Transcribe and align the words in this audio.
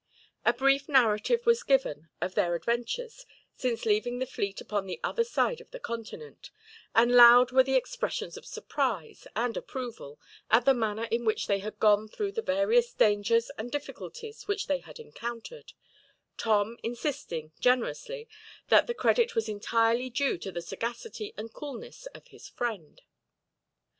A 0.43 0.51
brief 0.51 0.89
narrative 0.89 1.45
was 1.45 1.61
given 1.61 2.09
of 2.19 2.33
their 2.33 2.55
adventures, 2.55 3.27
since 3.55 3.85
leaving 3.85 4.17
the 4.17 4.25
fleet 4.25 4.59
upon 4.59 4.87
the 4.87 4.99
other 5.03 5.23
side 5.23 5.61
of 5.61 5.69
the 5.69 5.79
continent; 5.79 6.49
and 6.95 7.11
loud 7.11 7.51
were 7.51 7.61
the 7.61 7.75
expressions 7.75 8.35
of 8.35 8.43
surprise, 8.43 9.27
and 9.35 9.55
approval, 9.55 10.19
at 10.49 10.65
the 10.65 10.73
manner 10.73 11.03
in 11.11 11.23
which 11.23 11.45
they 11.45 11.59
had 11.59 11.77
gone 11.77 12.07
through 12.07 12.31
the 12.31 12.41
various 12.41 12.93
dangers 12.95 13.51
and 13.59 13.71
difficulties 13.71 14.47
which 14.47 14.65
they 14.65 14.79
had 14.79 14.97
encountered; 14.97 15.73
Tom 16.35 16.79
insisting, 16.81 17.51
generously, 17.59 18.27
that 18.69 18.87
the 18.87 18.95
credit 18.95 19.35
was 19.35 19.47
entirely 19.47 20.09
due 20.09 20.39
to 20.39 20.51
the 20.51 20.63
sagacity 20.63 21.31
and 21.37 21.53
coolness 21.53 22.07
of 22.07 22.29
his 22.29 22.49
friend. 22.49 23.03